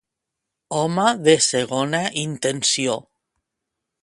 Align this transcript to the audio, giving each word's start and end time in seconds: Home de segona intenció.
Home 0.77 1.05
de 1.27 1.35
segona 1.49 2.01
intenció. 2.25 3.01